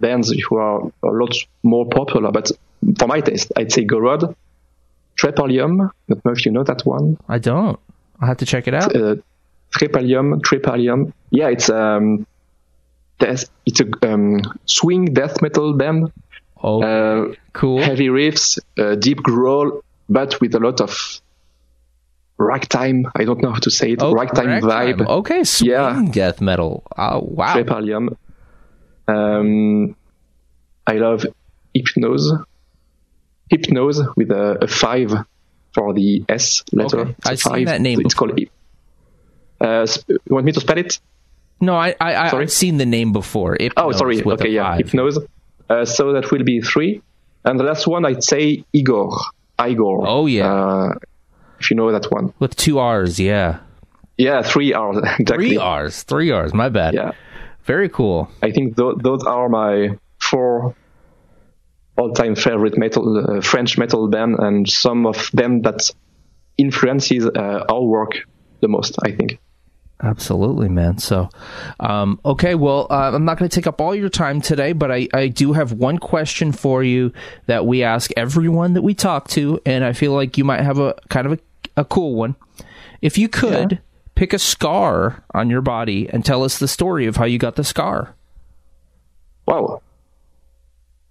bands 0.00 0.30
who 0.48 0.56
are 0.56 0.80
a 1.02 1.12
lot 1.22 1.34
more 1.62 1.86
popular, 1.86 2.30
but 2.32 2.50
for 2.98 3.06
my 3.08 3.20
taste, 3.20 3.52
I'd 3.56 3.72
say 3.72 3.84
Gorod, 3.84 4.34
Trepalium, 5.20 5.72
I 5.86 5.90
don't 6.08 6.24
know 6.24 6.32
if 6.32 6.46
you 6.46 6.52
know 6.52 6.64
that 6.64 6.82
one, 6.86 7.18
I 7.28 7.38
don't. 7.38 7.78
I'll 8.20 8.28
have 8.28 8.36
to 8.38 8.46
check 8.46 8.68
it 8.68 8.74
out. 8.74 8.94
uh, 8.94 9.16
Trepalium, 9.76 10.40
Trepalium, 10.42 11.12
yeah, 11.30 11.48
it's 11.48 11.68
um, 11.70 12.26
death, 13.18 13.44
it's 13.66 13.80
a 13.80 13.86
um, 14.12 14.40
swing 14.66 15.06
death 15.06 15.40
metal 15.42 15.74
band, 15.74 16.12
Oh, 16.62 16.82
uh, 16.82 17.34
cool. 17.52 17.80
heavy 17.82 18.08
riffs, 18.08 18.58
uh, 18.78 18.94
deep 18.96 19.18
growl, 19.22 19.82
but 20.08 20.40
with 20.40 20.54
a 20.54 20.58
lot 20.60 20.80
of 20.80 21.20
ragtime. 22.38 23.06
I 23.14 23.24
don't 23.24 23.40
know 23.42 23.50
how 23.52 23.58
to 23.60 23.70
say 23.70 23.92
it. 23.92 24.02
Oh, 24.02 24.12
ragtime 24.12 24.46
ragtime. 24.46 24.98
vibe. 24.98 25.06
Okay, 25.20 25.44
swing 25.44 25.70
Yeah. 25.70 26.02
death 26.10 26.40
metal. 26.40 26.82
Oh, 26.96 27.20
wow. 27.20 27.54
Trepalium. 27.56 28.16
Um, 29.06 29.96
I 30.86 30.94
love 30.94 31.26
Hypnose. 31.74 32.44
Hypnose 33.52 34.14
with 34.16 34.30
a, 34.30 34.58
a 34.64 34.66
five 34.68 35.12
for 35.74 35.94
the 35.94 36.24
S 36.28 36.62
letter. 36.72 37.00
Okay. 37.00 37.14
I've 37.24 37.38
seen 37.40 37.52
five. 37.52 37.66
that 37.66 37.80
name 37.80 38.00
It's 38.00 38.14
called. 38.14 38.32
Hyp- 38.36 38.50
Uh, 39.60 39.86
you 40.08 40.18
want 40.34 40.46
me 40.46 40.52
to 40.52 40.60
spell 40.60 40.78
it? 40.78 41.00
No, 41.60 41.74
I, 41.74 41.94
I, 42.00 42.30
Sorry? 42.30 42.44
I've 42.44 42.52
seen 42.52 42.76
the 42.76 42.86
name 42.86 43.12
before. 43.12 43.56
Oh, 43.76 43.92
sorry. 43.92 44.22
Okay, 44.22 44.50
yeah, 44.50 44.76
five. 44.76 44.86
Hypnose. 44.86 45.26
Uh, 45.68 45.84
so 45.84 46.12
that 46.12 46.30
will 46.30 46.44
be 46.44 46.60
three. 46.60 47.02
And 47.44 47.58
the 47.58 47.64
last 47.64 47.86
one, 47.86 48.04
I'd 48.04 48.22
say 48.22 48.64
Igorrr. 48.74 49.18
Igorrr. 49.58 50.04
Oh, 50.06 50.26
yeah. 50.26 50.52
Uh, 50.52 50.94
if 51.58 51.70
you 51.70 51.76
know 51.76 51.90
that 51.92 52.10
one. 52.10 52.32
With 52.38 52.54
two 52.56 52.78
R's, 52.78 53.18
yeah. 53.18 53.60
Yeah, 54.16 54.42
three 54.42 54.72
R's. 54.72 54.98
Exactly. 55.18 55.48
Three 55.48 55.56
R's. 55.56 56.02
Three 56.04 56.30
R's. 56.30 56.54
My 56.54 56.68
bad. 56.68 56.94
Yeah. 56.94 57.12
Very 57.64 57.88
cool. 57.88 58.30
I 58.42 58.50
think 58.50 58.76
th- 58.76 58.96
those 59.02 59.24
are 59.24 59.48
my 59.48 59.98
four 60.20 60.74
all-time 61.96 62.34
favorite 62.36 62.78
metal 62.78 63.38
uh, 63.38 63.40
French 63.40 63.76
metal 63.76 64.08
band, 64.08 64.36
and 64.38 64.68
some 64.68 65.04
of 65.06 65.30
them 65.32 65.62
that 65.62 65.90
influences 66.56 67.26
uh, 67.26 67.64
our 67.68 67.82
work 67.82 68.12
the 68.60 68.68
most. 68.68 68.96
I 69.04 69.10
think. 69.12 69.38
Absolutely, 70.00 70.68
man. 70.68 70.98
So, 70.98 71.28
um, 71.80 72.20
okay, 72.24 72.54
well, 72.54 72.86
uh, 72.88 73.10
I'm 73.12 73.24
not 73.24 73.36
going 73.38 73.48
to 73.48 73.54
take 73.54 73.66
up 73.66 73.80
all 73.80 73.94
your 73.94 74.08
time 74.08 74.40
today, 74.40 74.72
but 74.72 74.92
I, 74.92 75.08
I 75.12 75.26
do 75.26 75.52
have 75.54 75.72
one 75.72 75.98
question 75.98 76.52
for 76.52 76.84
you 76.84 77.12
that 77.46 77.66
we 77.66 77.82
ask 77.82 78.10
everyone 78.16 78.74
that 78.74 78.82
we 78.82 78.94
talk 78.94 79.28
to, 79.30 79.60
and 79.66 79.84
I 79.84 79.92
feel 79.92 80.12
like 80.12 80.38
you 80.38 80.44
might 80.44 80.60
have 80.60 80.78
a 80.78 80.94
kind 81.08 81.26
of 81.26 81.32
a, 81.32 81.38
a 81.78 81.84
cool 81.84 82.14
one. 82.14 82.36
If 83.02 83.18
you 83.18 83.28
could 83.28 83.80
pick 84.14 84.32
a 84.32 84.38
scar 84.38 85.24
on 85.32 85.50
your 85.50 85.60
body 85.60 86.08
and 86.10 86.24
tell 86.24 86.42
us 86.42 86.58
the 86.58 86.68
story 86.68 87.06
of 87.06 87.16
how 87.16 87.24
you 87.24 87.38
got 87.38 87.56
the 87.56 87.64
scar. 87.64 88.14
Wow. 89.46 89.82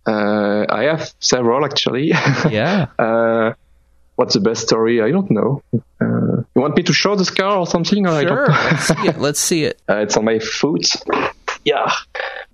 Uh, 0.05 0.65
I 0.69 0.83
have 0.83 1.13
several 1.19 1.65
actually. 1.65 2.07
Yeah. 2.49 2.87
uh, 2.99 3.53
what's 4.17 4.33
the 4.33 4.41
best 4.41 4.61
story? 4.67 5.01
I 5.01 5.09
don't 5.11 5.31
know. 5.31 5.63
Uh, 6.01 6.43
you 6.53 6.61
want 6.65 6.75
me 6.75 6.83
to 6.83 6.93
show 6.93 7.15
the 7.15 7.23
scar 7.25 7.57
or 7.57 7.65
something? 7.65 8.05
I 8.05 8.23
sure. 8.23 8.47
Let's 8.49 8.85
see 8.89 9.07
it. 9.07 9.17
Let's 9.19 9.39
see 9.39 9.63
it. 9.69 9.81
Uh, 9.89 10.03
it's 10.03 10.17
on 10.17 10.25
my 10.25 10.39
foot. 10.39 10.85
Yeah. 11.63 11.89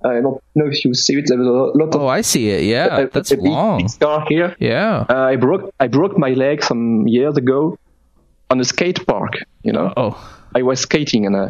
I 0.05 0.21
don't 0.21 0.41
know 0.55 0.67
if 0.67 0.83
you 0.85 0.93
see 0.93 1.15
it. 1.19 1.25
There's 1.27 1.39
a 1.39 1.51
lot 1.81 1.95
of 1.95 2.01
Oh, 2.01 2.07
I 2.07 2.21
see 2.21 2.49
it. 2.49 2.63
Yeah. 2.63 2.97
a- 2.99 3.07
That's 3.07 3.31
a 3.31 3.35
big, 3.37 3.45
long. 3.45 3.77
big 3.79 3.89
scar 3.89 4.25
here. 4.29 4.55
Yeah. 4.59 5.05
Uh, 5.09 5.33
I 5.33 5.35
broke 5.37 5.73
I 5.79 5.87
broke 5.87 6.17
my 6.17 6.31
leg 6.33 6.63
some 6.63 7.07
years 7.07 7.37
ago 7.37 7.77
on 8.49 8.59
a 8.59 8.63
skate 8.65 9.05
park. 9.07 9.33
You 9.63 9.71
know, 9.73 9.93
Oh. 9.97 10.13
I 10.55 10.61
was 10.61 10.79
skating, 10.81 11.25
and 11.25 11.35
uh, 11.35 11.49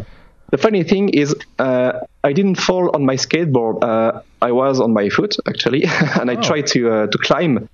the 0.51 0.58
funny 0.58 0.84
thing 0.84 1.10
is, 1.10 1.36
uh, 1.60 1.91
I 2.24 2.32
didn't 2.34 2.55
fall 2.67 2.91
on 2.96 3.05
my 3.05 3.15
skateboard. 3.17 3.84
Uh, 3.84 4.22
I 4.41 4.51
was 4.51 4.79
on 4.79 4.93
my 4.93 5.10
foot 5.10 5.36
actually, 5.48 5.84
and 6.20 6.29
I 6.32 6.36
tried 6.36 6.67
to 6.74 6.79
uh, 6.93 7.08
to 7.08 7.17
climb 7.17 7.67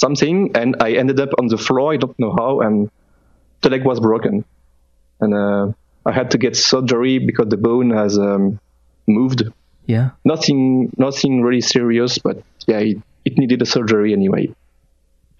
something, 0.00 0.56
and 0.56 0.76
I 0.80 0.92
ended 0.92 1.20
up 1.20 1.30
on 1.38 1.48
the 1.48 1.58
floor. 1.58 1.92
I 1.92 1.96
don't 1.96 2.18
know 2.18 2.32
how, 2.32 2.60
and 2.60 2.90
the 3.60 3.70
leg 3.70 3.84
was 3.84 4.00
broken, 4.00 4.44
and 5.20 5.34
uh, 5.34 5.72
I 6.06 6.12
had 6.12 6.30
to 6.32 6.38
get 6.38 6.56
surgery 6.56 7.18
because 7.18 7.48
the 7.48 7.56
bone 7.56 7.90
has 7.90 8.18
um, 8.18 8.58
moved. 9.06 9.42
Yeah. 9.86 10.10
Nothing, 10.24 10.92
nothing 10.96 11.42
really 11.42 11.60
serious, 11.60 12.18
but 12.18 12.42
yeah, 12.66 12.78
it, 12.78 12.98
it 13.24 13.38
needed 13.38 13.60
a 13.62 13.66
surgery 13.66 14.12
anyway. 14.12 14.54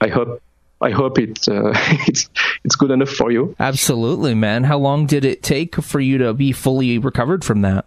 I 0.00 0.08
hope, 0.08 0.42
I 0.80 0.90
hope 0.90 1.18
it 1.18 1.48
uh, 1.48 1.72
it's 2.08 2.28
it's 2.64 2.76
good 2.76 2.90
enough 2.90 3.10
for 3.10 3.30
you. 3.30 3.54
Absolutely, 3.58 4.34
man. 4.34 4.64
How 4.64 4.78
long 4.78 5.06
did 5.06 5.24
it 5.24 5.42
take 5.42 5.76
for 5.76 6.00
you 6.00 6.18
to 6.18 6.34
be 6.34 6.52
fully 6.52 6.98
recovered 6.98 7.44
from 7.44 7.62
that? 7.62 7.86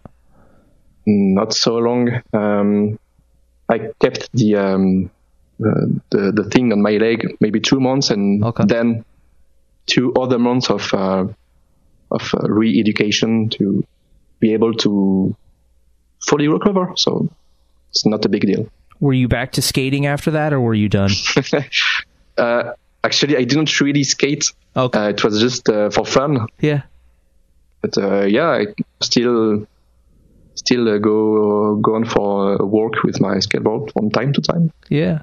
Not 1.06 1.52
so 1.52 1.76
long. 1.76 2.22
Um, 2.32 2.98
I 3.68 3.90
kept 4.00 4.30
the 4.32 4.56
um, 4.56 5.10
the 5.58 6.32
the 6.32 6.44
thing 6.50 6.72
on 6.72 6.82
my 6.82 6.96
leg 6.96 7.36
maybe 7.40 7.60
two 7.60 7.80
months, 7.80 8.10
and 8.10 8.44
Okay. 8.44 8.64
then 8.66 9.04
two 9.86 10.12
other 10.14 10.38
months 10.38 10.70
of 10.70 10.92
uh, 10.94 11.26
of 12.10 12.34
uh, 12.34 12.48
re-education 12.48 13.48
to 13.50 13.84
be 14.40 14.52
able 14.54 14.74
to 14.74 15.34
fully 16.26 16.48
recover. 16.48 16.92
So 16.96 17.28
it's 17.90 18.04
not 18.06 18.24
a 18.24 18.28
big 18.28 18.42
deal. 18.42 18.66
Were 19.00 19.12
you 19.12 19.28
back 19.28 19.52
to 19.52 19.62
skating 19.62 20.06
after 20.06 20.30
that, 20.32 20.52
or 20.52 20.60
were 20.60 20.74
you 20.74 20.88
done? 20.88 21.10
Uh, 22.36 22.72
actually, 23.04 23.36
I 23.36 23.44
didn't 23.44 23.80
really 23.80 24.02
skate. 24.02 24.50
Okay. 24.76 24.98
Uh, 24.98 25.08
it 25.10 25.22
was 25.22 25.38
just 25.40 25.68
uh, 25.68 25.88
for 25.90 26.04
fun. 26.04 26.48
yeah. 26.58 26.82
But 27.80 27.96
uh, 27.96 28.22
yeah, 28.24 28.48
I 28.48 28.66
still 29.00 29.68
still 30.56 30.88
uh, 30.88 30.98
go 30.98 31.76
go 31.76 31.94
on 31.94 32.04
for 32.06 32.56
a 32.60 32.66
walk 32.66 33.04
with 33.04 33.20
my 33.20 33.36
skateboard 33.36 33.92
from 33.92 34.10
time 34.10 34.32
to 34.32 34.40
time. 34.40 34.72
Yeah. 34.88 35.22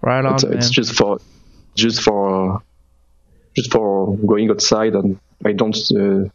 Right 0.00 0.24
on, 0.24 0.38
man. 0.42 0.58
it's 0.58 0.70
just 0.70 0.94
for 0.94 1.20
just 1.74 2.02
for 2.02 2.62
just 3.56 3.72
for 3.72 4.16
going 4.16 4.50
outside, 4.50 4.94
and 4.94 5.18
I 5.44 5.52
don't 5.52 5.76
uh, 5.96 6.28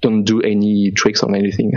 don't 0.00 0.24
do 0.24 0.40
any 0.40 0.90
tricks 0.90 1.22
or 1.22 1.34
anything. 1.34 1.72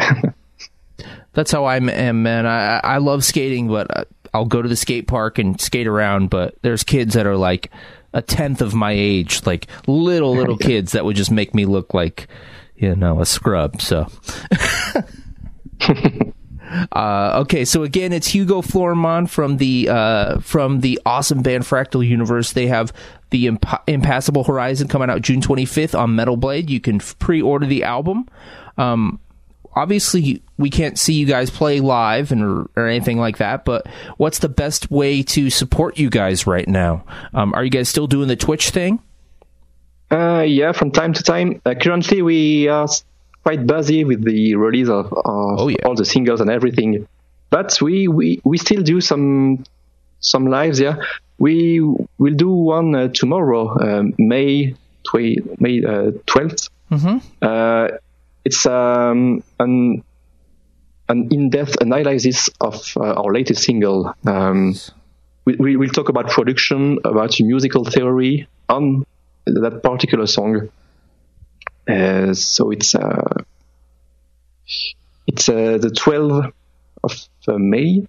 That's 1.33 1.51
how 1.51 1.65
I 1.65 1.77
am, 1.77 2.23
man. 2.23 2.45
I 2.45 2.79
I 2.83 2.97
love 2.97 3.23
skating, 3.23 3.67
but 3.67 4.07
I'll 4.33 4.45
go 4.45 4.61
to 4.61 4.69
the 4.69 4.75
skate 4.75 5.07
park 5.07 5.37
and 5.37 5.59
skate 5.61 5.87
around. 5.87 6.29
But 6.29 6.55
there's 6.61 6.83
kids 6.83 7.13
that 7.13 7.25
are 7.27 7.37
like 7.37 7.71
a 8.13 8.21
tenth 8.21 8.61
of 8.61 8.73
my 8.73 8.91
age, 8.91 9.45
like 9.45 9.67
little 9.85 10.35
little 10.35 10.57
kids 10.69 10.93
that 10.93 11.05
would 11.05 11.15
just 11.15 11.31
make 11.31 11.53
me 11.53 11.65
look 11.65 11.93
like, 11.93 12.27
you 12.75 12.95
know, 12.95 13.21
a 13.21 13.25
scrub. 13.25 13.81
So. 13.81 14.07
Uh, 16.91 17.39
okay, 17.41 17.65
so 17.65 17.83
again, 17.83 18.13
it's 18.13 18.27
Hugo 18.27 18.61
Florimond 18.61 19.29
from 19.29 19.57
the 19.57 19.89
uh, 19.89 20.39
from 20.39 20.81
the 20.81 20.99
awesome 21.05 21.41
band 21.41 21.63
Fractal 21.63 22.05
Universe. 22.05 22.53
They 22.53 22.67
have 22.67 22.91
the 23.29 23.47
Imp- 23.47 23.65
Impassable 23.87 24.43
Horizon 24.43 24.87
coming 24.87 25.09
out 25.09 25.21
June 25.21 25.41
25th 25.41 25.97
on 25.97 26.15
Metal 26.15 26.37
Blade. 26.37 26.69
You 26.69 26.79
can 26.79 26.99
pre-order 26.99 27.65
the 27.65 27.83
album. 27.83 28.27
Um, 28.77 29.19
obviously, 29.75 30.41
we 30.57 30.69
can't 30.69 30.97
see 30.97 31.13
you 31.13 31.25
guys 31.25 31.49
play 31.49 31.79
live 31.79 32.31
and 32.31 32.43
or, 32.43 32.69
or 32.75 32.87
anything 32.87 33.17
like 33.17 33.37
that. 33.37 33.65
But 33.65 33.87
what's 34.17 34.39
the 34.39 34.49
best 34.49 34.89
way 34.91 35.23
to 35.23 35.49
support 35.49 35.97
you 35.97 36.09
guys 36.09 36.47
right 36.47 36.67
now? 36.67 37.05
Um, 37.33 37.53
are 37.53 37.63
you 37.63 37.69
guys 37.69 37.89
still 37.89 38.07
doing 38.07 38.27
the 38.27 38.35
Twitch 38.35 38.69
thing? 38.69 38.99
uh, 40.11 40.45
yeah, 40.47 40.71
from 40.71 40.91
time 40.91 41.13
to 41.13 41.23
time. 41.23 41.61
Uh, 41.65 41.73
currently, 41.75 42.21
we 42.21 42.67
are 42.69 42.87
quite 43.47 43.65
busy 43.65 44.03
with 44.03 44.21
the 44.25 44.55
release 44.55 44.89
of, 44.89 45.05
of 45.13 45.59
Oh, 45.61 45.67
yeah. 45.69 45.85
all 45.85 45.95
the 45.95 46.05
singles 46.05 46.41
and 46.41 46.49
everything. 46.49 47.07
But 47.49 47.69
we, 47.81 48.07
we, 48.17 48.41
we 48.43 48.57
still 48.57 48.83
do 48.83 48.99
some 49.01 49.63
some 50.19 50.45
lives. 50.47 50.77
Yeah, 50.79 50.95
we 51.37 51.79
will 52.21 52.37
do 52.45 52.49
one 52.49 52.89
uh, 52.95 53.07
tomorrow, 53.21 53.63
um, 53.85 54.13
May 54.17 54.75
tw- 55.07 55.39
May 55.63 55.75
uh, 55.83 56.11
12th 56.31 56.69
Uh, 57.41 57.87
it's 58.43 58.65
um, 58.65 59.43
an 59.59 60.03
an 61.09 61.19
in-depth 61.31 61.75
analysis 61.81 62.49
of 62.59 62.75
uh, 62.97 63.21
our 63.21 63.31
latest 63.37 63.63
single. 63.63 64.13
Um, 64.25 64.75
we, 65.45 65.55
we 65.55 65.75
will 65.77 65.93
talk 65.97 66.09
about 66.09 66.27
production, 66.37 66.99
about 67.05 67.31
musical 67.39 67.83
theory 67.85 68.47
on 68.67 69.05
that 69.45 69.81
particular 69.83 70.27
song. 70.27 70.69
Uh, 71.87 72.33
so 72.33 72.71
it's 72.71 72.95
uh, 72.95 73.43
it's 75.25 75.49
uh, 75.49 75.77
the 75.77 75.89
12th 75.89 76.51
of 77.03 77.27
uh, 77.47 77.57
May 77.57 78.07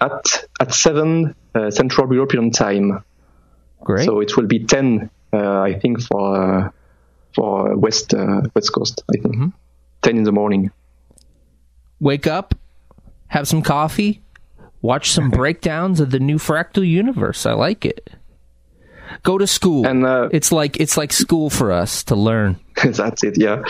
at 0.00 0.44
at 0.60 0.74
seven 0.74 1.34
uh, 1.54 1.70
Central 1.70 2.12
European 2.12 2.50
time. 2.50 3.04
Great. 3.82 4.04
So 4.04 4.20
it 4.20 4.36
will 4.36 4.46
be 4.46 4.64
ten, 4.64 5.10
uh, 5.32 5.60
I 5.60 5.78
think, 5.78 6.00
for 6.02 6.36
uh, 6.36 6.70
for 7.34 7.76
West 7.76 8.14
uh, 8.14 8.42
West 8.54 8.72
Coast. 8.72 9.02
I 9.14 9.20
think 9.20 9.54
ten 10.02 10.16
in 10.16 10.24
the 10.24 10.32
morning. 10.32 10.70
Wake 11.98 12.26
up, 12.26 12.54
have 13.28 13.48
some 13.48 13.62
coffee, 13.62 14.22
watch 14.82 15.10
some 15.10 15.30
breakdowns 15.40 16.00
of 16.00 16.10
the 16.10 16.20
new 16.20 16.38
Fractal 16.38 16.86
Universe. 16.86 17.46
I 17.46 17.52
like 17.52 17.84
it. 17.84 18.10
Go 19.22 19.38
to 19.38 19.46
school. 19.46 19.86
And 19.86 20.04
uh, 20.04 20.28
it's 20.32 20.50
like 20.52 20.78
it's 20.80 20.96
like 20.96 21.12
school 21.12 21.50
for 21.50 21.72
us 21.72 22.04
to 22.04 22.14
learn. 22.16 22.56
that's 22.84 23.22
it. 23.24 23.38
Yeah. 23.38 23.62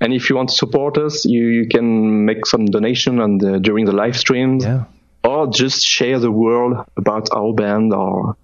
And 0.00 0.12
if 0.12 0.28
you 0.28 0.36
want 0.36 0.50
to 0.50 0.54
support 0.54 0.98
us, 0.98 1.24
you, 1.24 1.46
you 1.46 1.68
can 1.68 2.24
make 2.24 2.44
some 2.46 2.66
donation 2.66 3.20
and 3.20 3.62
during 3.62 3.84
the 3.86 3.92
live 3.92 4.16
streams, 4.16 4.64
Yeah. 4.64 4.84
or 5.22 5.46
just 5.46 5.84
share 5.86 6.18
the 6.18 6.30
world 6.30 6.84
about 6.96 7.28
our 7.32 7.54
band, 7.54 7.94
or 7.94 8.36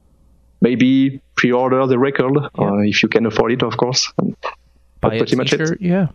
maybe 0.63 1.21
pre-order 1.37 1.87
the 1.87 1.99
record, 1.99 2.37
or 2.55 2.85
if 2.85 3.03
you 3.03 3.09
can 3.09 3.27
afford 3.27 3.53
it, 3.53 3.63
of 3.63 3.77
course. 3.77 4.11
And 4.17 4.37
Buy 5.01 5.15
a 5.15 5.19
pretty 5.19 5.37
much 5.37 5.53
it. 5.53 5.59
t-shirt, 5.59 5.81
yeah. 5.83 6.07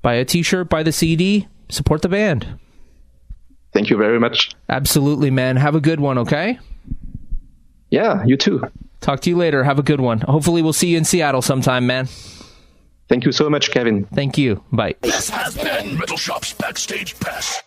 Buy 0.00 0.14
a 0.14 0.24
t-shirt, 0.24 0.68
buy 0.70 0.82
the 0.82 0.92
CD, 0.92 1.48
support 1.68 2.02
the 2.02 2.08
band. 2.08 2.46
Thank 3.72 3.90
you 3.90 3.96
very 3.96 4.18
much. 4.20 4.52
Absolutely, 4.68 5.30
man. 5.30 5.56
Have 5.56 5.74
a 5.74 5.80
good 5.80 6.00
one, 6.00 6.18
okay? 6.18 6.58
Yeah, 7.92 8.24
you 8.24 8.38
too. 8.38 8.62
Talk 9.02 9.20
to 9.20 9.30
you 9.30 9.36
later. 9.36 9.62
Have 9.64 9.78
a 9.78 9.82
good 9.82 10.00
one. 10.00 10.20
Hopefully 10.22 10.62
we'll 10.62 10.72
see 10.72 10.88
you 10.88 10.96
in 10.96 11.04
Seattle 11.04 11.42
sometime, 11.42 11.86
man. 11.86 12.08
Thank 13.08 13.26
you 13.26 13.32
so 13.32 13.50
much, 13.50 13.70
Kevin. 13.70 14.06
Thank 14.06 14.38
you. 14.38 14.64
Bye. 14.72 14.94
This 15.02 15.28
has 15.28 15.54
been 15.54 15.98
Metal 15.98 16.16
Shop's 16.16 16.54
Backstage 16.54 17.20
Pass. 17.20 17.62